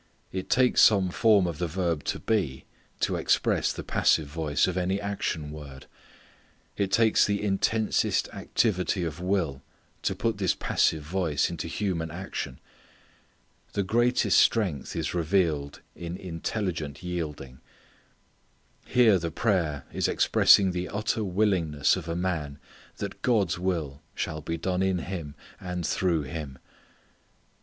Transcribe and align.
It 0.31 0.49
takes 0.49 0.81
some 0.81 1.11
form 1.11 1.45
of 1.45 1.59
the 1.59 1.67
verb 1.67 2.03
to 2.05 2.17
be 2.17 2.65
to 3.01 3.17
express 3.17 3.71
the 3.71 3.83
passive 3.83 4.25
voice 4.27 4.65
of 4.65 4.75
any 4.75 4.99
action 4.99 5.51
word. 5.51 5.85
It 6.75 6.91
takes 6.91 7.23
the 7.23 7.43
intensest 7.43 8.27
activity 8.29 9.03
of 9.03 9.19
will 9.19 9.61
to 10.01 10.15
put 10.15 10.39
this 10.39 10.55
passive 10.55 11.03
voice 11.03 11.51
into 11.51 11.67
human 11.67 12.09
action. 12.09 12.59
The 13.73 13.83
greatest 13.83 14.39
strength 14.39 14.95
is 14.95 15.13
revealed 15.13 15.81
in 15.95 16.17
intelligent 16.17 17.03
yielding. 17.03 17.59
Here 18.87 19.19
the 19.19 19.29
prayer 19.29 19.85
is 19.93 20.07
expressing 20.07 20.71
the 20.71 20.89
utter 20.89 21.23
willingness 21.23 21.95
of 21.95 22.09
a 22.09 22.15
man 22.15 22.57
that 22.97 23.21
God's 23.21 23.59
will 23.59 24.01
shall 24.15 24.41
be 24.41 24.57
done 24.57 24.81
in 24.81 24.97
him, 24.97 25.35
and 25.59 25.85
through 25.85 26.23
him. 26.23 26.57